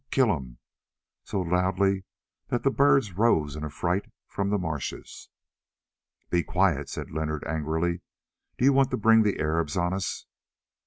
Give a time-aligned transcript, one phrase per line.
[0.09, 0.57] kill him!"
[1.23, 2.05] so loudly
[2.47, 5.29] that the birds rose in affright from the marshes.
[6.31, 8.01] "Be quiet," said Leonard angrily;
[8.57, 10.25] "do you want to bring the Arabs on us?"